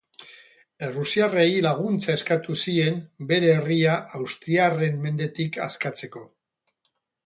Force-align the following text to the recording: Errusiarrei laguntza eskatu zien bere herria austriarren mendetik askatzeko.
Errusiarrei 0.87 1.43
laguntza 1.65 2.15
eskatu 2.21 2.57
zien 2.65 2.99
bere 3.35 3.55
herria 3.59 4.01
austriarren 4.23 5.01
mendetik 5.09 5.65
askatzeko. 5.71 6.29